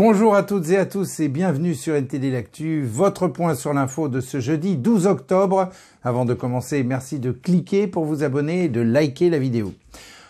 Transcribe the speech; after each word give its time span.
Bonjour 0.00 0.36
à 0.36 0.44
toutes 0.44 0.70
et 0.70 0.76
à 0.76 0.86
tous 0.86 1.18
et 1.18 1.26
bienvenue 1.26 1.74
sur 1.74 1.96
NTD 1.96 2.30
L'Actu, 2.30 2.84
votre 2.84 3.26
point 3.26 3.56
sur 3.56 3.74
l'info 3.74 4.08
de 4.08 4.20
ce 4.20 4.38
jeudi 4.38 4.76
12 4.76 5.08
octobre. 5.08 5.70
Avant 6.04 6.24
de 6.24 6.34
commencer, 6.34 6.84
merci 6.84 7.18
de 7.18 7.32
cliquer 7.32 7.88
pour 7.88 8.04
vous 8.04 8.22
abonner 8.22 8.66
et 8.66 8.68
de 8.68 8.80
liker 8.80 9.28
la 9.28 9.40
vidéo. 9.40 9.74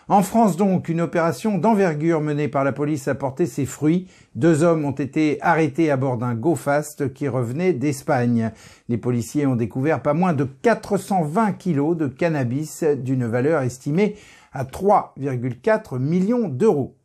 En 0.09 0.23
France 0.23 0.57
donc, 0.57 0.89
une 0.89 1.03
opération 1.03 1.59
d'envergure 1.59 2.23
menée 2.23 2.49
par 2.49 2.65
la 2.65 2.73
police 2.73 3.09
a 3.09 3.15
porté 3.15 3.45
ses 3.45 3.67
fruits. 3.67 4.09
Deux 4.35 4.63
hommes 4.63 4.87
ont 4.87 4.93
été 4.93 5.37
arrêtés 5.43 5.91
à 5.91 5.99
bord 5.99 6.17
d'un 6.17 6.35
GoFast 6.35 7.13
qui 7.13 7.29
revenait 7.29 7.75
d'Espagne. 7.75 8.53
Les 8.89 8.97
policiers 8.97 9.45
ont 9.45 9.55
découvert 9.55 10.01
pas 10.01 10.15
moins 10.15 10.33
de 10.33 10.45
420 10.45 11.53
kilos 11.53 11.95
de 11.95 12.07
cannabis 12.07 12.85
d'une 12.85 13.27
valeur 13.27 13.61
estimée 13.61 14.17
à 14.55 14.65
3,4 14.65 15.99
millions 15.99 16.49
d'euros. 16.49 16.98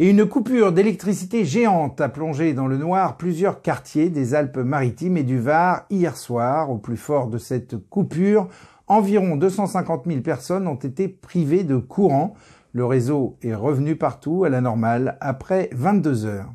Et 0.00 0.10
une 0.10 0.26
coupure 0.26 0.72
d'électricité 0.72 1.44
géante 1.44 2.00
a 2.00 2.08
plongé 2.08 2.52
dans 2.52 2.66
le 2.66 2.76
noir 2.76 3.16
plusieurs 3.16 3.62
quartiers 3.62 4.10
des 4.10 4.34
Alpes-Maritimes 4.34 5.16
et 5.16 5.22
du 5.22 5.38
Var 5.38 5.86
hier 5.88 6.16
soir. 6.16 6.68
Au 6.68 6.78
plus 6.78 6.96
fort 6.96 7.28
de 7.28 7.38
cette 7.38 7.76
coupure, 7.76 8.48
environ 8.88 9.36
250 9.36 10.06
000 10.06 10.20
personnes 10.22 10.66
ont 10.66 10.74
été 10.74 11.06
privées 11.06 11.62
de 11.62 11.76
courant. 11.76 12.34
Le 12.72 12.84
réseau 12.84 13.36
est 13.40 13.54
revenu 13.54 13.94
partout 13.94 14.42
à 14.42 14.48
la 14.48 14.60
normale 14.60 15.16
après 15.20 15.70
22 15.72 16.26
heures. 16.26 16.52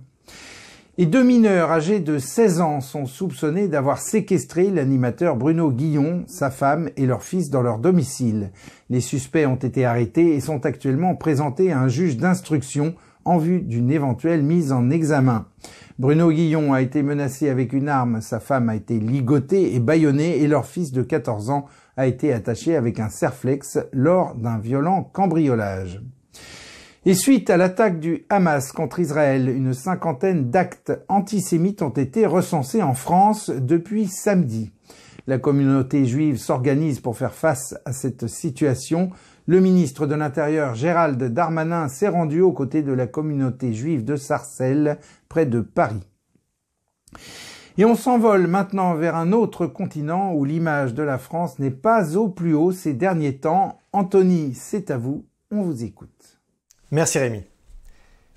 Et 0.97 1.05
deux 1.05 1.23
mineurs 1.23 1.71
âgés 1.71 2.01
de 2.01 2.17
16 2.17 2.59
ans 2.59 2.81
sont 2.81 3.05
soupçonnés 3.05 3.69
d'avoir 3.69 3.99
séquestré 3.99 4.69
l'animateur 4.69 5.37
Bruno 5.37 5.71
Guillon, 5.71 6.25
sa 6.27 6.51
femme 6.51 6.89
et 6.97 7.05
leur 7.05 7.23
fils 7.23 7.49
dans 7.49 7.61
leur 7.61 7.79
domicile. 7.79 8.51
Les 8.89 8.99
suspects 8.99 9.47
ont 9.47 9.55
été 9.55 9.85
arrêtés 9.85 10.35
et 10.35 10.41
sont 10.41 10.65
actuellement 10.65 11.15
présentés 11.15 11.71
à 11.71 11.79
un 11.79 11.87
juge 11.87 12.17
d'instruction 12.17 12.95
en 13.25 13.37
vue 13.37 13.61
d'une 13.61 13.91
éventuelle 13.91 14.43
mise 14.43 14.71
en 14.71 14.89
examen. 14.89 15.45
Bruno 15.99 16.31
Guillon 16.31 16.73
a 16.73 16.81
été 16.81 17.03
menacé 17.03 17.49
avec 17.49 17.73
une 17.73 17.89
arme, 17.89 18.21
sa 18.21 18.39
femme 18.39 18.69
a 18.69 18.75
été 18.75 18.99
ligotée 18.99 19.75
et 19.75 19.79
bâillonnée 19.79 20.37
et 20.37 20.47
leur 20.47 20.65
fils 20.65 20.91
de 20.91 21.01
14 21.01 21.49
ans 21.49 21.65
a 21.97 22.07
été 22.07 22.31
attaché 22.31 22.75
avec 22.75 22.99
un 22.99 23.09
serflex 23.09 23.79
lors 23.91 24.35
d'un 24.35 24.57
violent 24.57 25.03
cambriolage. 25.03 26.01
Et 27.05 27.13
suite 27.13 27.49
à 27.49 27.57
l'attaque 27.57 27.99
du 27.99 28.25
Hamas 28.29 28.71
contre 28.71 28.99
Israël, 28.99 29.49
une 29.49 29.73
cinquantaine 29.73 30.49
d'actes 30.49 30.91
antisémites 31.07 31.81
ont 31.81 31.89
été 31.89 32.25
recensés 32.25 32.83
en 32.83 32.93
France 32.93 33.49
depuis 33.49 34.07
samedi. 34.07 34.71
La 35.29 35.37
communauté 35.37 36.07
juive 36.07 36.37
s'organise 36.37 37.01
pour 37.01 37.15
faire 37.15 37.35
face 37.35 37.75
à 37.85 37.93
cette 37.93 38.25
situation. 38.25 39.11
Le 39.45 39.59
ministre 39.59 40.07
de 40.07 40.15
l'Intérieur 40.15 40.73
Gérald 40.73 41.23
Darmanin 41.23 41.87
s'est 41.87 42.07
rendu 42.07 42.41
aux 42.41 42.51
côtés 42.51 42.81
de 42.81 42.93
la 42.93 43.05
communauté 43.05 43.71
juive 43.71 44.03
de 44.03 44.15
Sarcelles, 44.15 44.97
près 45.27 45.45
de 45.45 45.61
Paris. 45.61 46.01
Et 47.77 47.85
on 47.85 47.93
s'envole 47.93 48.47
maintenant 48.47 48.95
vers 48.95 49.15
un 49.15 49.31
autre 49.31 49.67
continent 49.67 50.33
où 50.33 50.45
l'image 50.45 50.95
de 50.95 51.03
la 51.03 51.19
France 51.19 51.59
n'est 51.59 51.69
pas 51.69 52.17
au 52.17 52.27
plus 52.27 52.55
haut 52.55 52.71
ces 52.71 52.95
derniers 52.95 53.37
temps. 53.37 53.81
Anthony, 53.93 54.55
c'est 54.55 54.89
à 54.89 54.97
vous, 54.97 55.27
on 55.51 55.61
vous 55.61 55.83
écoute. 55.83 56.39
Merci 56.89 57.19
Rémi. 57.19 57.43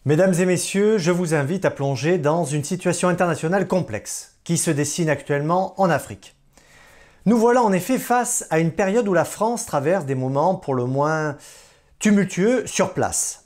Mesdames 0.04 0.34
et 0.34 0.44
messieurs, 0.44 0.98
je 0.98 1.10
vous 1.10 1.32
invite 1.32 1.64
à 1.64 1.70
plonger 1.70 2.18
dans 2.18 2.44
une 2.44 2.64
situation 2.64 3.08
internationale 3.08 3.66
complexe 3.66 4.36
qui 4.44 4.58
se 4.58 4.70
dessine 4.70 5.08
actuellement 5.08 5.80
en 5.80 5.88
Afrique. 5.88 6.36
Nous 7.24 7.38
voilà 7.38 7.62
en 7.62 7.72
effet 7.72 7.98
face 7.98 8.46
à 8.50 8.58
une 8.58 8.72
période 8.72 9.06
où 9.06 9.14
la 9.14 9.24
France 9.24 9.64
traverse 9.64 10.06
des 10.06 10.16
moments 10.16 10.56
pour 10.56 10.74
le 10.74 10.86
moins 10.86 11.36
tumultueux 12.00 12.66
sur 12.66 12.92
place. 12.94 13.44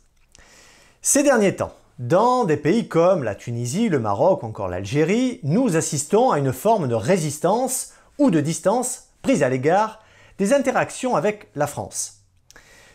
Ces 1.02 1.22
derniers 1.22 1.56
temps, 1.56 1.74
dans 1.98 2.44
des 2.44 2.56
pays 2.56 2.88
comme 2.88 3.22
la 3.22 3.34
Tunisie, 3.34 3.90
le 3.90 3.98
Maroc 3.98 4.42
ou 4.42 4.46
encore 4.46 4.68
l'Algérie, 4.68 5.40
nous 5.42 5.76
assistons 5.76 6.30
à 6.30 6.38
une 6.38 6.54
forme 6.54 6.88
de 6.88 6.94
résistance 6.94 7.92
ou 8.18 8.30
de 8.30 8.40
distance 8.40 9.08
prise 9.20 9.42
à 9.42 9.50
l'égard 9.50 10.00
des 10.38 10.54
interactions 10.54 11.14
avec 11.14 11.48
la 11.54 11.66
France. 11.66 12.22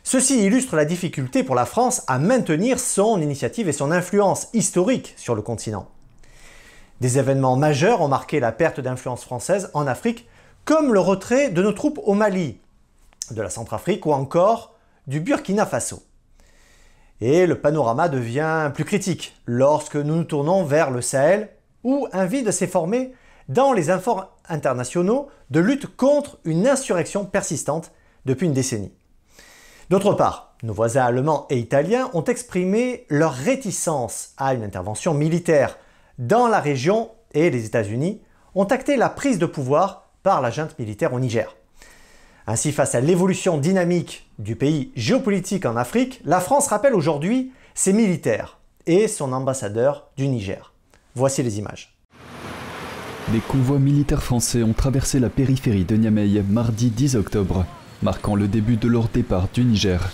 Ceci 0.04 0.44
illustre 0.44 0.76
la 0.76 0.86
difficulté 0.86 1.44
pour 1.44 1.54
la 1.54 1.66
France 1.66 2.04
à 2.08 2.18
maintenir 2.18 2.80
son 2.80 3.22
initiative 3.22 3.70
et 3.70 3.74
son 3.74 3.92
influence 3.92 4.48
historique 4.54 5.14
sur 5.16 5.36
le 5.36 5.44
continent. 5.44 5.88
Des 7.02 7.20
événements 7.20 7.56
majeurs 7.56 8.02
ont 8.02 8.08
marqué 8.08 8.40
la 8.40 8.52
perte 8.52 8.80
d'influence 8.80 9.24
française 9.24 9.70
en 9.76 9.86
Afrique 9.86 10.28
comme 10.66 10.94
le 10.94 11.00
retrait 11.00 11.50
de 11.50 11.62
nos 11.62 11.74
troupes 11.74 12.00
au 12.04 12.14
Mali, 12.14 12.60
de 13.32 13.42
la 13.42 13.50
Centrafrique 13.50 14.06
ou 14.06 14.14
encore 14.14 14.76
du 15.08 15.20
Burkina 15.20 15.66
Faso. 15.66 16.04
Et 17.20 17.46
le 17.46 17.60
panorama 17.60 18.10
devient 18.10 18.72
plus 18.74 18.86
critique 18.86 19.36
lorsque 19.46 19.96
nous 19.96 20.16
nous 20.16 20.24
tournons 20.24 20.64
vers 20.64 20.92
le 20.92 21.02
Sahel, 21.02 21.50
où 21.84 22.08
un 22.14 22.26
vide 22.26 22.52
s'est 22.52 22.68
formé 22.68 23.14
dans 23.48 23.74
les 23.74 23.92
efforts 23.92 24.38
internationaux 24.48 25.30
de 25.50 25.60
lutte 25.60 25.96
contre 25.96 26.40
une 26.46 26.68
insurrection 26.68 27.26
persistante 27.26 27.92
depuis 28.26 28.48
une 28.48 28.54
décennie. 28.54 28.94
D'autre 29.90 30.14
part, 30.14 30.56
nos 30.64 30.74
voisins 30.74 31.06
allemands 31.06 31.48
et 31.50 31.58
italiens 31.58 32.10
ont 32.14 32.24
exprimé 32.24 33.06
leur 33.10 33.34
réticence 33.34 34.34
à 34.38 34.54
une 34.54 34.64
intervention 34.64 35.14
militaire 35.14 35.78
dans 36.18 36.48
la 36.48 36.60
région 36.60 37.10
et 37.34 37.50
les 37.50 37.66
États-Unis 37.66 38.22
ont 38.56 38.66
acté 38.66 38.96
la 38.96 39.10
prise 39.10 39.40
de 39.40 39.46
pouvoir 39.46 40.11
par 40.24 40.42
la 40.42 40.52
junte 40.52 40.78
militaire 40.80 41.14
au 41.14 41.20
Niger. 41.20 41.56
Ainsi, 42.48 42.72
face 42.72 42.96
à 42.96 43.02
l'évolution 43.02 43.58
dynamique 43.58 44.28
du 44.40 44.56
pays 44.56 44.92
géopolitique 44.96 45.66
en 45.66 45.76
Afrique, 45.76 46.22
la 46.26 46.40
France 46.40 46.68
rappelle 46.68 46.96
aujourd'hui 46.96 47.52
ses 47.76 47.94
militaires 47.94 48.58
et 48.88 49.08
son 49.08 49.32
ambassadeur 49.32 50.08
du 50.18 50.28
Niger. 50.28 50.74
Voici 51.16 51.44
les 51.44 51.60
images. 51.60 51.96
Des 53.32 53.40
convois 53.40 53.80
militaires 53.80 54.24
français 54.24 54.64
ont 54.64 54.74
traversé 54.74 55.20
la 55.20 55.30
périphérie 55.30 55.86
de 55.86 55.96
Niamey 55.96 56.42
mardi 56.50 56.90
10 56.90 57.16
octobre, 57.16 57.66
marquant 58.02 58.36
le 58.36 58.48
début 58.48 58.78
de 58.78 58.88
leur 58.88 59.08
départ 59.10 59.48
du 59.54 59.64
Niger. 59.64 60.12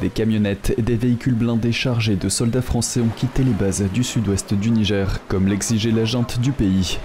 Des 0.00 0.10
camionnettes 0.10 0.74
et 0.76 0.82
des 0.82 0.96
véhicules 0.96 1.34
blindés 1.34 1.72
chargés 1.72 2.16
de 2.16 2.28
soldats 2.28 2.60
français 2.60 3.00
ont 3.00 3.08
quitté 3.16 3.42
les 3.44 3.52
bases 3.52 3.82
du 3.94 4.04
sud-ouest 4.04 4.52
du 4.52 4.70
Niger, 4.70 5.20
comme 5.28 5.48
l'exigeait 5.48 5.92
la 5.92 6.04
junte 6.04 6.38
du 6.40 6.52
pays. 6.52 6.98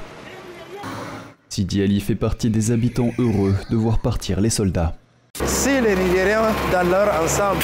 Sidi 1.54 1.82
Ali 1.82 2.00
fait 2.00 2.16
partie 2.16 2.50
des 2.50 2.72
habitants 2.72 3.10
heureux 3.20 3.54
de 3.70 3.76
voir 3.76 4.00
partir 4.00 4.40
les 4.40 4.50
soldats. 4.50 4.94
Si 5.46 5.68
les 5.68 5.98
Nigériens 5.98 6.54
dans 6.72 6.90
leur 6.90 7.14
ensemble, 7.22 7.62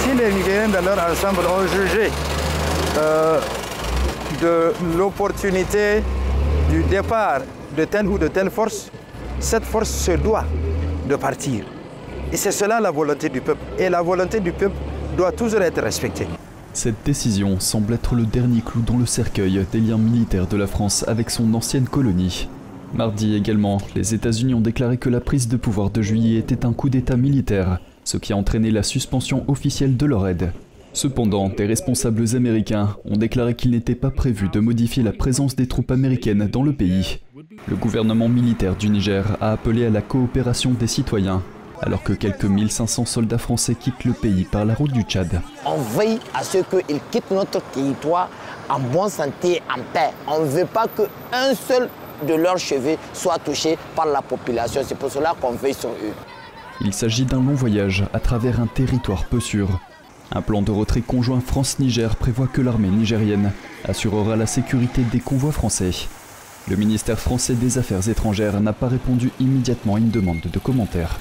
si 0.00 0.10
ont 0.12 1.66
jugé 1.66 2.08
euh, 2.98 3.40
de 4.40 4.72
l'opportunité 4.96 6.04
du 6.70 6.84
départ 6.84 7.40
de 7.76 7.84
telle 7.84 8.06
ou 8.06 8.16
de 8.16 8.28
telle 8.28 8.50
force, 8.50 8.92
cette 9.40 9.64
force 9.64 9.90
se 9.90 10.12
doit 10.12 10.44
de 11.08 11.16
partir. 11.16 11.64
Et 12.32 12.36
c'est 12.36 12.52
cela 12.52 12.78
la 12.78 12.92
volonté 12.92 13.28
du 13.28 13.40
peuple. 13.40 13.64
Et 13.76 13.88
la 13.88 14.02
volonté 14.02 14.38
du 14.38 14.52
peuple 14.52 14.76
doit 15.16 15.32
toujours 15.32 15.62
être 15.62 15.82
respectée. 15.82 16.28
Cette 16.72 17.04
décision 17.04 17.58
semble 17.58 17.94
être 17.94 18.14
le 18.14 18.24
dernier 18.24 18.60
clou 18.60 18.82
dans 18.82 18.96
le 18.96 19.06
cercueil 19.06 19.64
des 19.72 19.80
liens 19.80 19.98
militaires 19.98 20.46
de 20.46 20.56
la 20.56 20.66
France 20.66 21.04
avec 21.08 21.30
son 21.30 21.52
ancienne 21.54 21.88
colonie. 21.88 22.48
Mardi 22.94 23.34
également, 23.34 23.78
les 23.94 24.14
États-Unis 24.14 24.54
ont 24.54 24.60
déclaré 24.60 24.96
que 24.96 25.08
la 25.10 25.20
prise 25.20 25.48
de 25.48 25.56
pouvoir 25.56 25.90
de 25.90 26.02
juillet 26.02 26.38
était 26.38 26.64
un 26.64 26.72
coup 26.72 26.88
d'État 26.88 27.16
militaire, 27.16 27.80
ce 28.04 28.16
qui 28.16 28.32
a 28.32 28.36
entraîné 28.36 28.70
la 28.70 28.82
suspension 28.82 29.44
officielle 29.48 29.96
de 29.96 30.06
leur 30.06 30.26
aide. 30.26 30.52
Cependant, 30.94 31.48
des 31.50 31.66
responsables 31.66 32.34
américains 32.34 32.96
ont 33.04 33.16
déclaré 33.16 33.54
qu'il 33.54 33.72
n'était 33.72 33.94
pas 33.94 34.10
prévu 34.10 34.48
de 34.48 34.60
modifier 34.60 35.02
la 35.02 35.12
présence 35.12 35.54
des 35.54 35.66
troupes 35.66 35.90
américaines 35.90 36.48
dans 36.50 36.62
le 36.62 36.72
pays. 36.72 37.20
Le 37.68 37.76
gouvernement 37.76 38.28
militaire 38.28 38.74
du 38.76 38.88
Niger 38.88 39.36
a 39.40 39.52
appelé 39.52 39.84
à 39.84 39.90
la 39.90 40.00
coopération 40.00 40.72
des 40.72 40.86
citoyens 40.86 41.42
alors 41.82 42.02
que 42.02 42.12
quelques 42.12 42.44
1500 42.44 43.04
soldats 43.04 43.38
français 43.38 43.74
quittent 43.74 44.04
le 44.04 44.12
pays 44.12 44.44
par 44.44 44.64
la 44.64 44.74
route 44.74 44.92
du 44.92 45.02
Tchad. 45.02 45.40
On 45.64 45.76
veille 45.76 46.18
à 46.34 46.42
ce 46.42 46.58
qu'ils 46.58 47.00
quittent 47.10 47.30
notre 47.30 47.60
territoire 47.70 48.28
en 48.68 48.80
bonne 48.80 49.10
santé, 49.10 49.62
en 49.70 49.80
paix. 49.92 50.10
On 50.26 50.40
ne 50.40 50.46
veut 50.46 50.66
pas 50.66 50.86
qu'un 50.88 51.54
seul 51.54 51.88
de 52.26 52.34
leurs 52.34 52.58
cheveux 52.58 52.96
soit 53.12 53.38
touché 53.38 53.78
par 53.94 54.06
la 54.06 54.22
population. 54.22 54.82
C'est 54.84 54.96
pour 54.96 55.10
cela 55.10 55.34
qu'on 55.40 55.52
veille 55.52 55.74
sur 55.74 55.90
eux. 55.90 56.14
Il 56.80 56.92
s'agit 56.92 57.24
d'un 57.24 57.42
long 57.42 57.54
voyage 57.54 58.04
à 58.12 58.20
travers 58.20 58.60
un 58.60 58.66
territoire 58.66 59.24
peu 59.24 59.40
sûr. 59.40 59.80
Un 60.30 60.42
plan 60.42 60.62
de 60.62 60.70
retrait 60.70 61.00
conjoint 61.00 61.40
France-Niger 61.40 62.14
prévoit 62.16 62.46
que 62.46 62.60
l'armée 62.60 62.88
nigérienne 62.88 63.52
assurera 63.84 64.36
la 64.36 64.46
sécurité 64.46 65.02
des 65.02 65.20
convois 65.20 65.52
français. 65.52 65.90
Le 66.68 66.76
ministère 66.76 67.18
français 67.18 67.54
des 67.54 67.78
Affaires 67.78 68.06
étrangères 68.08 68.60
n'a 68.60 68.74
pas 68.74 68.88
répondu 68.88 69.30
immédiatement 69.40 69.94
à 69.94 69.98
une 69.98 70.10
demande 70.10 70.42
de 70.42 70.58
commentaires. 70.58 71.18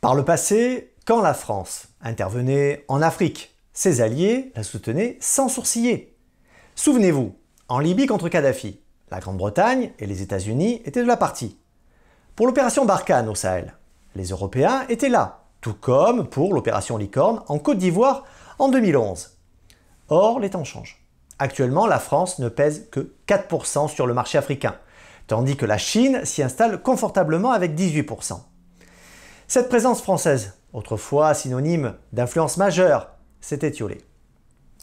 Par 0.00 0.14
le 0.14 0.24
passé, 0.24 0.94
quand 1.06 1.20
la 1.20 1.34
France 1.34 1.88
intervenait 2.00 2.84
en 2.86 3.02
Afrique, 3.02 3.56
ses 3.72 4.00
alliés 4.00 4.52
la 4.54 4.62
soutenaient 4.62 5.18
sans 5.20 5.48
sourciller. 5.48 6.16
Souvenez-vous, 6.76 7.34
en 7.68 7.80
Libye 7.80 8.06
contre 8.06 8.28
Kadhafi, 8.28 8.80
la 9.10 9.18
Grande-Bretagne 9.18 9.90
et 9.98 10.06
les 10.06 10.22
États-Unis 10.22 10.82
étaient 10.84 11.02
de 11.02 11.08
la 11.08 11.16
partie. 11.16 11.58
Pour 12.36 12.46
l'opération 12.46 12.84
Barkhane 12.84 13.28
au 13.28 13.34
Sahel, 13.34 13.74
les 14.14 14.26
Européens 14.26 14.84
étaient 14.88 15.08
là, 15.08 15.42
tout 15.60 15.74
comme 15.74 16.28
pour 16.28 16.54
l'opération 16.54 16.96
Licorne 16.96 17.42
en 17.48 17.58
Côte 17.58 17.78
d'Ivoire 17.78 18.22
en 18.60 18.68
2011. 18.68 19.36
Or, 20.10 20.38
les 20.38 20.50
temps 20.50 20.62
changent. 20.62 21.04
Actuellement, 21.40 21.88
la 21.88 21.98
France 21.98 22.38
ne 22.38 22.48
pèse 22.48 22.86
que 22.92 23.14
4% 23.26 23.88
sur 23.88 24.06
le 24.06 24.14
marché 24.14 24.38
africain, 24.38 24.76
tandis 25.26 25.56
que 25.56 25.66
la 25.66 25.76
Chine 25.76 26.24
s'y 26.24 26.44
installe 26.44 26.82
confortablement 26.82 27.50
avec 27.50 27.74
18%. 27.74 28.38
Cette 29.50 29.70
présence 29.70 30.02
française, 30.02 30.58
autrefois 30.74 31.32
synonyme 31.32 31.94
d'influence 32.12 32.58
majeure, 32.58 33.08
s'est 33.40 33.60
étiolée. 33.62 34.02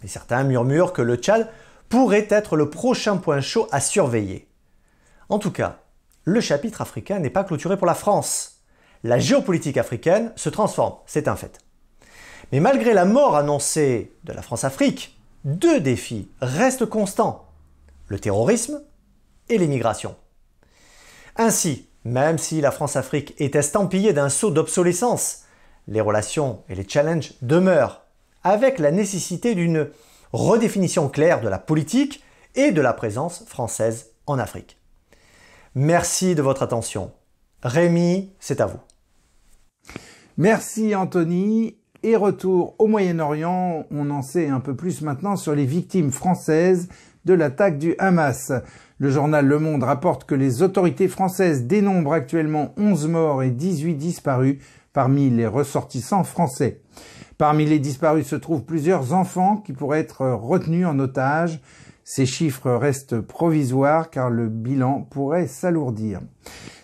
Et 0.04 0.08
certains 0.08 0.44
murmurent 0.44 0.92
que 0.92 1.04
le 1.04 1.18
Tchad 1.18 1.52
pourrait 1.88 2.26
être 2.32 2.56
le 2.56 2.72
prochain 2.72 3.18
point 3.18 3.42
chaud 3.42 3.68
à 3.72 3.80
surveiller. 3.80 4.50
En 5.30 5.38
tout 5.38 5.52
cas, 5.52 5.82
le 6.24 6.42
chapitre 6.42 6.82
africain 6.82 7.20
n'est 7.20 7.30
pas 7.30 7.44
clôturé 7.44 7.78
pour 7.78 7.86
la 7.86 7.94
France. 7.94 8.64
La 9.04 9.20
géopolitique 9.20 9.78
africaine 9.78 10.34
se 10.36 10.50
transforme, 10.50 10.96
c'est 11.06 11.28
un 11.28 11.36
fait. 11.36 11.60
Mais 12.52 12.60
malgré 12.60 12.96
la 12.96 13.06
mort 13.06 13.36
annoncée 13.36 14.16
de 14.24 14.34
la 14.34 14.42
France-Afrique, 14.42 15.16
deux 15.44 15.80
défis 15.80 16.28
restent 16.42 16.88
constants, 16.88 17.46
le 18.08 18.18
terrorisme 18.18 18.82
et 19.48 19.60
l'immigration. 19.60 20.16
Ainsi, 21.36 21.88
même 22.06 22.38
si 22.38 22.62
la 22.62 22.72
France-Afrique 22.72 23.34
est 23.40 23.56
estampillée 23.56 24.14
d'un 24.14 24.30
saut 24.30 24.52
d'obsolescence, 24.52 25.44
les 25.88 26.02
relations 26.02 26.62
et 26.70 26.76
les 26.76 26.88
challenges 26.88 27.34
demeurent, 27.42 28.04
avec 28.44 28.80
la 28.80 28.92
nécessité 28.92 29.56
d'une 29.56 29.90
redéfinition 30.32 31.10
claire 31.10 31.42
de 31.42 31.50
la 31.50 31.58
politique 31.58 32.24
et 32.54 32.72
de 32.72 32.82
la 32.82 32.94
présence 32.94 33.44
française 33.48 34.12
en 34.28 34.38
Afrique. 34.38 34.78
Merci 35.74 36.36
de 36.36 36.42
votre 36.42 36.64
attention. 36.64 37.12
Rémi, 37.64 38.32
c'est 38.40 38.62
à 38.62 38.68
vous. 38.68 38.80
Merci 40.38 40.96
Anthony. 40.96 41.78
Et 42.04 42.16
retour 42.16 42.76
au 42.78 42.86
Moyen-Orient, 42.86 43.88
on 43.90 44.12
en 44.12 44.22
sait 44.22 44.48
un 44.48 44.60
peu 44.60 44.76
plus 44.76 45.02
maintenant 45.02 45.36
sur 45.36 45.56
les 45.56 45.66
victimes 45.66 46.12
françaises 46.12 46.88
de 47.26 47.34
l'attaque 47.34 47.78
du 47.78 47.96
Hamas. 47.98 48.52
Le 48.98 49.10
journal 49.10 49.46
Le 49.46 49.60
Monde 49.60 49.84
rapporte 49.84 50.24
que 50.24 50.36
les 50.36 50.62
autorités 50.62 51.08
françaises 51.08 51.66
dénombrent 51.66 52.14
actuellement 52.14 52.74
11 52.78 53.08
morts 53.08 53.44
et 53.44 53.52
18 53.52 53.96
disparus 53.96 54.58
parmi 54.94 55.30
les 55.30 55.48
ressortissants 55.48 56.24
français. 56.24 56.82
Parmi 57.38 57.66
les 57.66 57.80
disparus 57.80 58.28
se 58.28 58.36
trouvent 58.38 58.64
plusieurs 58.64 59.14
enfants 59.14 59.58
qui 59.58 59.74
pourraient 59.74 60.00
être 60.00 60.26
retenus 60.26 60.86
en 60.86 60.98
otage. 61.00 61.60
Ces 62.06 62.26
chiffres 62.26 62.72
restent 62.72 63.20
provisoires 63.20 64.10
car 64.10 64.30
le 64.30 64.48
bilan 64.48 65.02
pourrait 65.02 65.48
s'alourdir. 65.48 66.22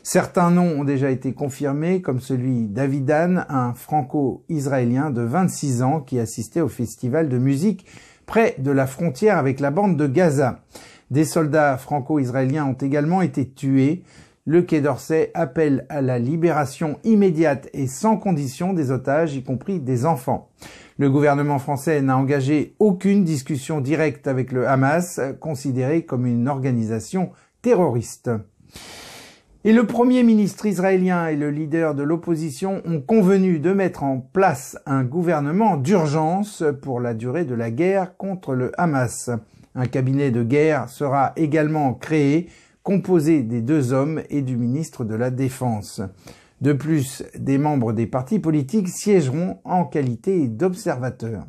Certains 0.03 0.49
noms 0.49 0.79
ont 0.79 0.83
déjà 0.83 1.11
été 1.11 1.31
confirmés, 1.33 2.01
comme 2.01 2.19
celui 2.19 2.67
d'Avidan, 2.67 3.45
un 3.47 3.73
franco-israélien 3.73 5.11
de 5.11 5.21
26 5.21 5.83
ans 5.83 6.01
qui 6.01 6.19
assistait 6.19 6.61
au 6.61 6.67
festival 6.67 7.29
de 7.29 7.37
musique 7.37 7.85
près 8.31 8.55
de 8.59 8.71
la 8.71 8.87
frontière 8.87 9.37
avec 9.37 9.59
la 9.59 9.71
bande 9.71 9.97
de 9.97 10.07
Gaza. 10.07 10.61
Des 11.09 11.25
soldats 11.25 11.77
franco-israéliens 11.77 12.65
ont 12.65 12.77
également 12.81 13.21
été 13.21 13.45
tués. 13.45 14.03
Le 14.45 14.61
Quai 14.61 14.79
d'Orsay 14.79 15.31
appelle 15.33 15.85
à 15.89 15.99
la 15.99 16.17
libération 16.17 16.97
immédiate 17.03 17.67
et 17.73 17.87
sans 17.87 18.15
condition 18.15 18.71
des 18.71 18.89
otages, 18.89 19.35
y 19.35 19.43
compris 19.43 19.81
des 19.81 20.05
enfants. 20.05 20.47
Le 20.97 21.09
gouvernement 21.09 21.59
français 21.59 22.01
n'a 22.01 22.15
engagé 22.15 22.73
aucune 22.79 23.25
discussion 23.25 23.81
directe 23.81 24.27
avec 24.29 24.53
le 24.53 24.65
Hamas, 24.65 25.19
considéré 25.41 26.05
comme 26.05 26.25
une 26.25 26.47
organisation 26.47 27.31
terroriste. 27.61 28.31
Et 29.63 29.73
le 29.73 29.85
premier 29.85 30.23
ministre 30.23 30.65
israélien 30.65 31.27
et 31.27 31.35
le 31.35 31.51
leader 31.51 31.93
de 31.93 32.01
l'opposition 32.01 32.81
ont 32.83 32.99
convenu 32.99 33.59
de 33.59 33.71
mettre 33.73 34.01
en 34.01 34.17
place 34.17 34.75
un 34.87 35.03
gouvernement 35.03 35.77
d'urgence 35.77 36.63
pour 36.81 36.99
la 36.99 37.13
durée 37.13 37.45
de 37.45 37.53
la 37.53 37.69
guerre 37.69 38.17
contre 38.17 38.55
le 38.55 38.71
Hamas. 38.81 39.29
Un 39.75 39.85
cabinet 39.85 40.31
de 40.31 40.41
guerre 40.41 40.89
sera 40.89 41.33
également 41.35 41.93
créé, 41.93 42.49
composé 42.81 43.43
des 43.43 43.61
deux 43.61 43.93
hommes 43.93 44.23
et 44.31 44.41
du 44.41 44.57
ministre 44.57 45.05
de 45.05 45.13
la 45.13 45.29
Défense. 45.29 46.01
De 46.61 46.73
plus, 46.73 47.23
des 47.37 47.59
membres 47.59 47.93
des 47.93 48.07
partis 48.07 48.39
politiques 48.39 48.89
siégeront 48.89 49.59
en 49.63 49.85
qualité 49.85 50.47
d'observateurs. 50.47 51.45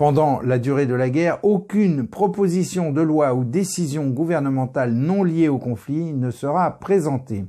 Pendant 0.00 0.40
la 0.40 0.58
durée 0.58 0.86
de 0.86 0.94
la 0.94 1.10
guerre, 1.10 1.40
aucune 1.42 2.06
proposition 2.06 2.90
de 2.90 3.02
loi 3.02 3.34
ou 3.34 3.44
décision 3.44 4.08
gouvernementale 4.08 4.94
non 4.94 5.22
liée 5.22 5.50
au 5.50 5.58
conflit 5.58 6.14
ne 6.14 6.30
sera 6.30 6.78
présentée. 6.78 7.44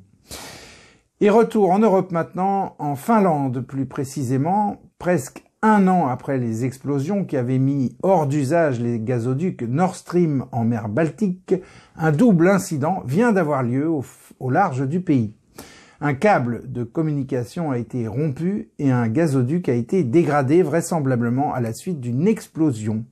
Et 1.21 1.29
retour 1.29 1.71
en 1.71 1.79
Europe 1.79 2.11
maintenant, 2.11 2.75
en 2.77 2.97
Finlande 2.97 3.61
plus 3.61 3.85
précisément, 3.85 4.81
presque 4.99 5.45
un 5.61 5.87
an 5.87 6.07
après 6.07 6.37
les 6.37 6.65
explosions 6.65 7.23
qui 7.23 7.37
avaient 7.37 7.57
mis 7.57 7.95
hors 8.03 8.27
d'usage 8.27 8.81
les 8.81 8.99
gazoducs 8.99 9.61
Nord 9.61 9.95
Stream 9.95 10.43
en 10.51 10.65
mer 10.65 10.89
Baltique, 10.89 11.55
un 11.95 12.11
double 12.11 12.49
incident 12.49 13.01
vient 13.05 13.31
d'avoir 13.31 13.63
lieu 13.63 13.87
au, 13.87 14.49
large 14.49 14.85
du 14.85 14.99
pays. 14.99 15.33
Un 16.03 16.15
câble 16.15 16.63
de 16.71 16.83
communication 16.83 17.69
a 17.69 17.77
été 17.77 18.07
rompu 18.07 18.71
et 18.79 18.89
un 18.89 19.07
gazoduc 19.07 19.69
a 19.69 19.75
été 19.75 20.03
dégradé 20.03 20.63
vraisemblablement 20.63 21.53
à 21.53 21.61
la 21.61 21.73
suite 21.73 21.99
d'une 21.99 22.27
explosion. 22.27 23.05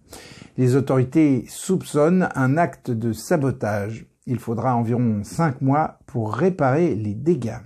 Les 0.57 0.75
autorités 0.75 1.45
soupçonnent 1.47 2.29
un 2.33 2.57
acte 2.57 2.89
de 2.89 3.13
sabotage. 3.13 4.07
Il 4.25 4.39
faudra 4.39 4.75
environ 4.75 5.21
cinq 5.23 5.61
mois 5.61 5.99
pour 6.07 6.33
réparer 6.33 6.95
les 6.95 7.13
dégâts. 7.13 7.59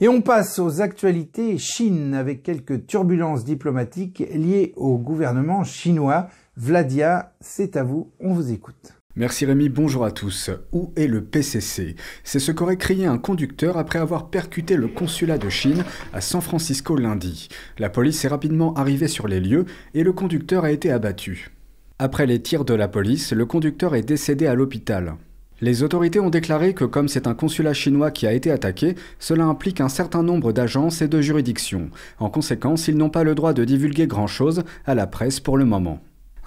Et 0.00 0.08
on 0.08 0.22
passe 0.22 0.58
aux 0.58 0.80
actualités 0.80 1.58
Chine 1.58 2.14
avec 2.14 2.42
quelques 2.42 2.86
turbulences 2.86 3.44
diplomatiques 3.44 4.24
liées 4.32 4.72
au 4.76 4.96
gouvernement 4.96 5.64
chinois. 5.64 6.28
Vladia, 6.56 7.34
c'est 7.40 7.76
à 7.76 7.84
vous, 7.84 8.10
on 8.20 8.32
vous 8.32 8.52
écoute. 8.52 8.99
Merci 9.20 9.44
Rémi, 9.44 9.68
bonjour 9.68 10.06
à 10.06 10.12
tous. 10.12 10.48
Où 10.72 10.94
est 10.96 11.06
le 11.06 11.22
PCC 11.22 11.94
C'est 12.24 12.38
ce 12.38 12.52
qu'aurait 12.52 12.78
crié 12.78 13.04
un 13.04 13.18
conducteur 13.18 13.76
après 13.76 13.98
avoir 13.98 14.30
percuté 14.30 14.76
le 14.76 14.88
consulat 14.88 15.36
de 15.36 15.50
Chine 15.50 15.84
à 16.14 16.22
San 16.22 16.40
Francisco 16.40 16.96
lundi. 16.96 17.48
La 17.78 17.90
police 17.90 18.24
est 18.24 18.28
rapidement 18.28 18.72
arrivée 18.76 19.08
sur 19.08 19.28
les 19.28 19.40
lieux 19.40 19.66
et 19.92 20.04
le 20.04 20.14
conducteur 20.14 20.64
a 20.64 20.70
été 20.70 20.90
abattu. 20.90 21.50
Après 21.98 22.24
les 22.24 22.40
tirs 22.40 22.64
de 22.64 22.72
la 22.72 22.88
police, 22.88 23.34
le 23.34 23.44
conducteur 23.44 23.94
est 23.94 24.08
décédé 24.08 24.46
à 24.46 24.54
l'hôpital. 24.54 25.16
Les 25.60 25.82
autorités 25.82 26.18
ont 26.18 26.30
déclaré 26.30 26.72
que 26.72 26.86
comme 26.86 27.08
c'est 27.08 27.26
un 27.26 27.34
consulat 27.34 27.74
chinois 27.74 28.12
qui 28.12 28.26
a 28.26 28.32
été 28.32 28.50
attaqué, 28.50 28.94
cela 29.18 29.44
implique 29.44 29.82
un 29.82 29.90
certain 29.90 30.22
nombre 30.22 30.54
d'agences 30.54 31.02
et 31.02 31.08
de 31.08 31.20
juridictions. 31.20 31.90
En 32.20 32.30
conséquence, 32.30 32.88
ils 32.88 32.96
n'ont 32.96 33.10
pas 33.10 33.24
le 33.24 33.34
droit 33.34 33.52
de 33.52 33.66
divulguer 33.66 34.06
grand-chose 34.06 34.62
à 34.86 34.94
la 34.94 35.06
presse 35.06 35.40
pour 35.40 35.58
le 35.58 35.66
moment. 35.66 36.00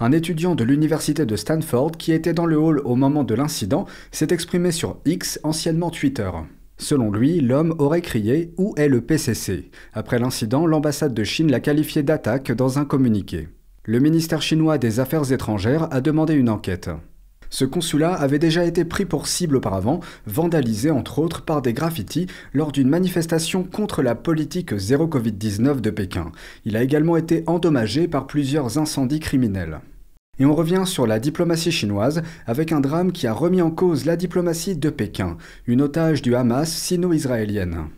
Un 0.04 0.12
étudiant 0.12 0.54
de 0.54 0.64
l'université 0.64 1.24
de 1.24 1.34
Stanford 1.34 1.92
qui 1.92 2.12
était 2.12 2.34
dans 2.34 2.44
le 2.44 2.58
hall 2.58 2.82
au 2.84 2.94
moment 2.94 3.24
de 3.24 3.34
l'incident 3.34 3.86
s'est 4.12 4.34
exprimé 4.34 4.70
sur 4.70 4.98
X, 5.06 5.40
anciennement 5.44 5.88
Twitter. 5.88 6.30
Selon 6.76 7.10
lui, 7.10 7.40
l'homme 7.40 7.74
aurait 7.78 8.02
crié 8.02 8.52
Où 8.58 8.74
est 8.76 8.88
le 8.88 9.00
PCC 9.00 9.70
Après 9.94 10.18
l'incident, 10.18 10.66
l'ambassade 10.66 11.14
de 11.14 11.24
Chine 11.24 11.50
l'a 11.50 11.60
qualifié 11.60 12.02
d'attaque 12.02 12.52
dans 12.52 12.78
un 12.78 12.84
communiqué. 12.84 13.48
Le 13.86 13.98
ministère 13.98 14.42
chinois 14.42 14.76
des 14.76 15.00
Affaires 15.00 15.32
étrangères 15.32 15.88
a 15.90 16.02
demandé 16.02 16.34
une 16.34 16.50
enquête. 16.50 16.90
Ce 17.48 17.64
consulat 17.64 18.12
avait 18.12 18.38
déjà 18.38 18.66
été 18.66 18.84
pris 18.84 19.06
pour 19.06 19.26
cible 19.26 19.56
auparavant, 19.56 20.00
vandalisé 20.26 20.90
entre 20.90 21.18
autres 21.18 21.46
par 21.46 21.62
des 21.62 21.72
graffitis 21.72 22.26
lors 22.52 22.72
d'une 22.72 22.90
manifestation 22.90 23.64
contre 23.64 24.02
la 24.02 24.14
politique 24.14 24.76
zéro 24.76 25.06
Covid-19 25.06 25.80
de 25.80 25.88
Pékin. 25.88 26.30
Il 26.66 26.76
a 26.76 26.82
également 26.82 27.16
été 27.16 27.42
endommagé 27.46 28.06
par 28.06 28.26
plusieurs 28.26 28.76
incendies 28.76 29.20
criminels. 29.20 29.80
Et 30.38 30.44
on 30.44 30.54
revient 30.54 30.82
sur 30.84 31.06
la 31.06 31.18
diplomatie 31.18 31.72
chinoise 31.72 32.22
avec 32.46 32.72
un 32.72 32.80
drame 32.80 33.12
qui 33.12 33.26
a 33.26 33.32
remis 33.32 33.62
en 33.62 33.70
cause 33.70 34.04
la 34.04 34.16
diplomatie 34.16 34.76
de 34.76 34.90
Pékin, 34.90 35.36
une 35.66 35.82
otage 35.82 36.22
du 36.22 36.34
Hamas 36.34 36.70
sino-israélienne. 36.70 37.88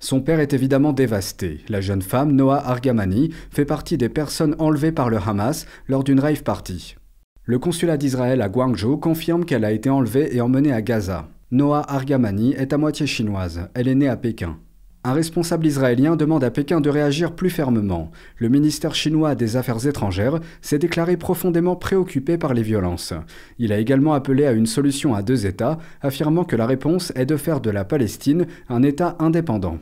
Son 0.00 0.20
père 0.20 0.40
est 0.40 0.52
évidemment 0.52 0.92
dévasté. 0.92 1.60
La 1.68 1.80
jeune 1.80 2.02
femme, 2.02 2.32
Noah 2.32 2.66
Argamani, 2.66 3.30
fait 3.50 3.64
partie 3.64 3.96
des 3.96 4.08
personnes 4.08 4.56
enlevées 4.58 4.90
par 4.90 5.10
le 5.10 5.18
Hamas 5.18 5.66
lors 5.86 6.02
d'une 6.02 6.18
rave 6.18 6.42
party. 6.42 6.96
Le 7.44 7.58
consulat 7.58 7.96
d'Israël 7.96 8.42
à 8.42 8.48
Guangzhou 8.48 8.96
confirme 8.96 9.44
qu'elle 9.44 9.64
a 9.64 9.72
été 9.72 9.90
enlevée 9.90 10.34
et 10.34 10.40
emmenée 10.40 10.72
à 10.72 10.82
Gaza. 10.82 11.28
Noah 11.52 11.84
Argamani 11.88 12.54
est 12.54 12.72
à 12.72 12.78
moitié 12.78 13.06
chinoise. 13.06 13.68
Elle 13.74 13.86
est 13.86 13.94
née 13.94 14.08
à 14.08 14.16
Pékin. 14.16 14.56
Un 15.04 15.14
responsable 15.14 15.66
israélien 15.66 16.14
demande 16.14 16.44
à 16.44 16.52
Pékin 16.52 16.80
de 16.80 16.88
réagir 16.88 17.32
plus 17.32 17.50
fermement. 17.50 18.12
Le 18.36 18.48
ministère 18.48 18.94
chinois 18.94 19.34
des 19.34 19.56
Affaires 19.56 19.84
étrangères 19.84 20.38
s'est 20.60 20.78
déclaré 20.78 21.16
profondément 21.16 21.74
préoccupé 21.74 22.38
par 22.38 22.54
les 22.54 22.62
violences. 22.62 23.12
Il 23.58 23.72
a 23.72 23.78
également 23.78 24.12
appelé 24.12 24.46
à 24.46 24.52
une 24.52 24.66
solution 24.66 25.12
à 25.16 25.22
deux 25.22 25.44
États, 25.44 25.78
affirmant 26.02 26.44
que 26.44 26.54
la 26.54 26.66
réponse 26.66 27.12
est 27.16 27.26
de 27.26 27.36
faire 27.36 27.60
de 27.60 27.70
la 27.70 27.84
Palestine 27.84 28.46
un 28.68 28.84
État 28.84 29.16
indépendant. 29.18 29.78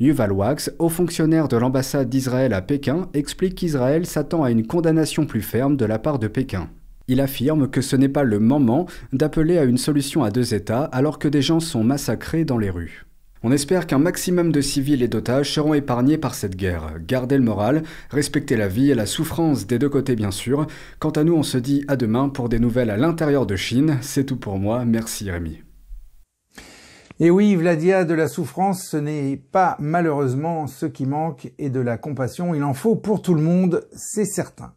Yuval 0.00 0.32
Wax, 0.32 0.72
haut 0.80 0.88
fonctionnaire 0.88 1.46
de 1.46 1.56
l'ambassade 1.56 2.08
d'Israël 2.08 2.52
à 2.52 2.60
Pékin, 2.60 3.08
explique 3.14 3.54
qu'Israël 3.54 4.06
s'attend 4.06 4.42
à 4.42 4.50
une 4.50 4.66
condamnation 4.66 5.24
plus 5.24 5.42
ferme 5.42 5.76
de 5.76 5.84
la 5.84 6.00
part 6.00 6.18
de 6.18 6.26
Pékin. 6.26 6.68
Il 7.06 7.20
affirme 7.20 7.68
que 7.68 7.80
ce 7.80 7.94
n'est 7.94 8.08
pas 8.08 8.24
le 8.24 8.40
moment 8.40 8.86
d'appeler 9.12 9.56
à 9.56 9.64
une 9.64 9.78
solution 9.78 10.24
à 10.24 10.32
deux 10.32 10.52
États 10.52 10.84
alors 10.84 11.20
que 11.20 11.28
des 11.28 11.42
gens 11.42 11.60
sont 11.60 11.84
massacrés 11.84 12.44
dans 12.44 12.58
les 12.58 12.70
rues. 12.70 13.04
On 13.46 13.52
espère 13.52 13.86
qu'un 13.86 13.98
maximum 13.98 14.52
de 14.52 14.62
civils 14.62 15.02
et 15.02 15.08
d'otages 15.08 15.52
seront 15.52 15.74
épargnés 15.74 16.16
par 16.16 16.34
cette 16.34 16.56
guerre. 16.56 16.94
Gardez 17.06 17.36
le 17.36 17.44
moral, 17.44 17.82
respectez 18.08 18.56
la 18.56 18.68
vie 18.68 18.90
et 18.90 18.94
la 18.94 19.04
souffrance 19.04 19.66
des 19.66 19.78
deux 19.78 19.90
côtés 19.90 20.16
bien 20.16 20.30
sûr. 20.30 20.66
Quant 20.98 21.10
à 21.10 21.24
nous, 21.24 21.34
on 21.34 21.42
se 21.42 21.58
dit 21.58 21.84
à 21.86 21.96
demain 21.96 22.30
pour 22.30 22.48
des 22.48 22.58
nouvelles 22.58 22.88
à 22.88 22.96
l'intérieur 22.96 23.44
de 23.44 23.54
Chine. 23.54 23.98
C'est 24.00 24.24
tout 24.24 24.38
pour 24.38 24.58
moi. 24.58 24.86
Merci 24.86 25.30
Rémi. 25.30 25.62
Et 27.20 27.28
oui, 27.28 27.54
Vladia, 27.54 28.06
de 28.06 28.14
la 28.14 28.28
souffrance, 28.28 28.88
ce 28.88 28.96
n'est 28.96 29.36
pas 29.36 29.76
malheureusement 29.78 30.66
ce 30.66 30.86
qui 30.86 31.04
manque 31.04 31.52
et 31.58 31.68
de 31.68 31.80
la 31.80 31.98
compassion, 31.98 32.54
il 32.54 32.64
en 32.64 32.72
faut 32.72 32.96
pour 32.96 33.20
tout 33.20 33.34
le 33.34 33.42
monde, 33.42 33.86
c'est 33.92 34.24
certain. 34.24 34.72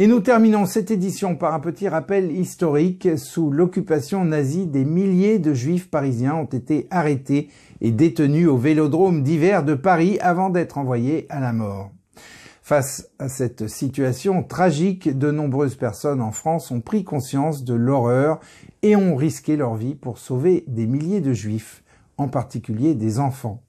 Et 0.00 0.06
nous 0.06 0.20
terminons 0.20 0.64
cette 0.64 0.92
édition 0.92 1.34
par 1.34 1.54
un 1.54 1.58
petit 1.58 1.88
rappel 1.88 2.30
historique. 2.30 3.08
Sous 3.16 3.50
l'occupation 3.50 4.24
nazie, 4.24 4.68
des 4.68 4.84
milliers 4.84 5.40
de 5.40 5.52
juifs 5.52 5.90
parisiens 5.90 6.36
ont 6.36 6.44
été 6.44 6.86
arrêtés 6.92 7.48
et 7.80 7.90
détenus 7.90 8.48
au 8.48 8.56
vélodrome 8.56 9.22
d'hiver 9.22 9.64
de 9.64 9.74
Paris 9.74 10.18
avant 10.20 10.50
d'être 10.50 10.78
envoyés 10.78 11.26
à 11.30 11.40
la 11.40 11.52
mort. 11.52 11.90
Face 12.68 13.08
à 13.18 13.30
cette 13.30 13.66
situation 13.66 14.42
tragique, 14.42 15.16
de 15.16 15.30
nombreuses 15.30 15.76
personnes 15.76 16.20
en 16.20 16.32
France 16.32 16.70
ont 16.70 16.82
pris 16.82 17.02
conscience 17.02 17.64
de 17.64 17.72
l'horreur 17.72 18.40
et 18.82 18.94
ont 18.94 19.16
risqué 19.16 19.56
leur 19.56 19.74
vie 19.74 19.94
pour 19.94 20.18
sauver 20.18 20.64
des 20.66 20.86
milliers 20.86 21.22
de 21.22 21.32
juifs, 21.32 21.82
en 22.18 22.28
particulier 22.28 22.94
des 22.94 23.20
enfants. 23.20 23.62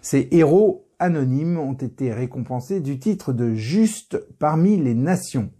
Ces 0.00 0.28
héros 0.30 0.86
anonymes 0.98 1.58
ont 1.58 1.74
été 1.74 2.14
récompensés 2.14 2.80
du 2.80 2.98
titre 2.98 3.34
de 3.34 3.52
Juste 3.54 4.18
parmi 4.38 4.78
les 4.78 4.94
nations. 4.94 5.50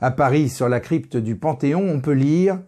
À 0.00 0.10
Paris, 0.10 0.48
sur 0.48 0.70
la 0.70 0.80
crypte 0.80 1.18
du 1.18 1.36
Panthéon, 1.36 1.86
on 1.86 2.00
peut 2.00 2.12
lire 2.12 2.60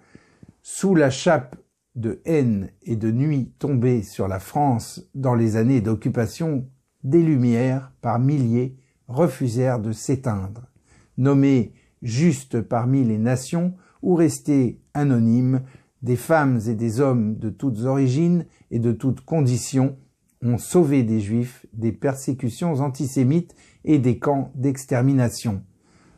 Sous 0.62 0.94
la 0.94 1.08
chape 1.08 1.56
de 1.94 2.20
haine 2.24 2.70
et 2.82 2.96
de 2.96 3.10
nuit 3.10 3.52
tombée 3.58 4.02
sur 4.02 4.28
la 4.28 4.40
France 4.40 5.08
dans 5.14 5.34
les 5.34 5.56
années 5.56 5.80
d'occupation, 5.80 6.66
des 7.02 7.22
lumières 7.22 7.92
par 8.00 8.18
milliers 8.18 8.76
refusèrent 9.08 9.80
de 9.80 9.92
s'éteindre. 9.92 10.66
Nommés 11.18 11.72
juste 12.02 12.60
parmi 12.60 13.04
les 13.04 13.18
nations 13.18 13.74
ou 14.02 14.14
restés 14.14 14.80
anonymes, 14.92 15.62
des 16.02 16.16
femmes 16.16 16.60
et 16.66 16.74
des 16.74 17.00
hommes 17.00 17.36
de 17.38 17.48
toutes 17.48 17.80
origines 17.84 18.44
et 18.70 18.78
de 18.78 18.92
toutes 18.92 19.22
conditions 19.22 19.96
ont 20.42 20.58
sauvé 20.58 21.02
des 21.02 21.20
juifs 21.20 21.64
des 21.72 21.92
persécutions 21.92 22.74
antisémites 22.80 23.54
et 23.84 23.98
des 23.98 24.18
camps 24.18 24.52
d'extermination. 24.54 25.62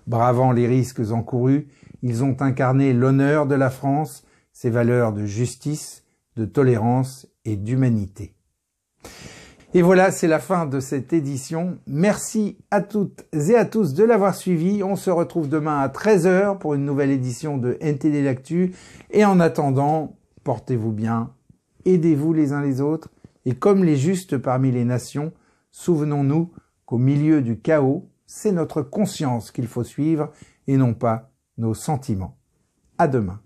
Bravant 0.06 0.52
les 0.52 0.66
risques 0.66 1.10
encourus, 1.12 1.68
ils 2.02 2.24
ont 2.24 2.36
incarné 2.40 2.92
l'honneur 2.92 3.46
de 3.46 3.54
la 3.54 3.70
France, 3.70 4.24
ses 4.56 4.70
valeurs 4.70 5.12
de 5.12 5.26
justice, 5.26 6.02
de 6.34 6.46
tolérance 6.46 7.28
et 7.44 7.56
d'humanité. 7.56 8.34
Et 9.74 9.82
voilà, 9.82 10.10
c'est 10.10 10.28
la 10.28 10.38
fin 10.38 10.64
de 10.64 10.80
cette 10.80 11.12
édition. 11.12 11.76
Merci 11.86 12.56
à 12.70 12.80
toutes 12.80 13.26
et 13.34 13.54
à 13.54 13.66
tous 13.66 13.92
de 13.92 14.02
l'avoir 14.02 14.34
suivi. 14.34 14.82
On 14.82 14.96
se 14.96 15.10
retrouve 15.10 15.50
demain 15.50 15.80
à 15.80 15.88
13h 15.88 16.56
pour 16.56 16.72
une 16.72 16.86
nouvelle 16.86 17.10
édition 17.10 17.58
de 17.58 17.76
NTD 17.82 18.22
L'Actu. 18.22 18.74
Et 19.10 19.26
en 19.26 19.40
attendant, 19.40 20.16
portez-vous 20.42 20.92
bien, 20.92 21.34
aidez-vous 21.84 22.32
les 22.32 22.54
uns 22.54 22.62
les 22.62 22.80
autres. 22.80 23.10
Et 23.44 23.54
comme 23.54 23.84
les 23.84 23.96
justes 23.98 24.38
parmi 24.38 24.72
les 24.72 24.86
nations, 24.86 25.34
souvenons-nous 25.70 26.50
qu'au 26.86 26.96
milieu 26.96 27.42
du 27.42 27.60
chaos, 27.60 28.08
c'est 28.24 28.52
notre 28.52 28.80
conscience 28.80 29.50
qu'il 29.50 29.66
faut 29.66 29.84
suivre 29.84 30.32
et 30.66 30.78
non 30.78 30.94
pas 30.94 31.30
nos 31.58 31.74
sentiments. 31.74 32.38
À 32.96 33.06
demain. 33.06 33.38